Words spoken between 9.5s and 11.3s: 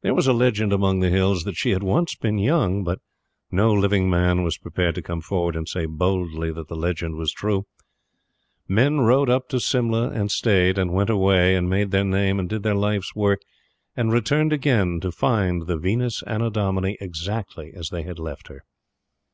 to Simla, and stayed, and went